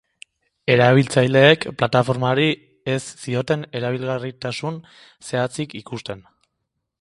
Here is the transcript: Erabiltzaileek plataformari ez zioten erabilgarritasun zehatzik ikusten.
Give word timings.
Erabiltzaileek 0.75 1.67
plataformari 1.81 2.47
ez 2.93 2.97
zioten 3.27 3.67
erabilgarritasun 3.81 4.81
zehatzik 5.31 5.77
ikusten. 5.83 6.27